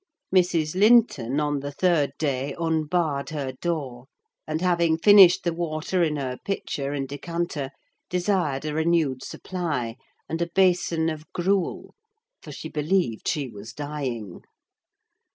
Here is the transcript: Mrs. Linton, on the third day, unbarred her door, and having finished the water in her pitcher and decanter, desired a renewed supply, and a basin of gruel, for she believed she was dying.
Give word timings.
Mrs. 0.33 0.73
Linton, 0.73 1.39
on 1.39 1.59
the 1.59 1.71
third 1.71 2.13
day, 2.17 2.55
unbarred 2.57 3.29
her 3.29 3.51
door, 3.51 4.07
and 4.47 4.59
having 4.59 4.97
finished 4.97 5.43
the 5.43 5.53
water 5.53 6.01
in 6.01 6.15
her 6.15 6.39
pitcher 6.43 6.91
and 6.91 7.07
decanter, 7.07 7.69
desired 8.09 8.65
a 8.65 8.73
renewed 8.73 9.23
supply, 9.23 9.97
and 10.27 10.41
a 10.41 10.47
basin 10.55 11.07
of 11.07 11.31
gruel, 11.33 11.93
for 12.41 12.51
she 12.51 12.67
believed 12.67 13.27
she 13.27 13.47
was 13.47 13.73
dying. 13.73 14.41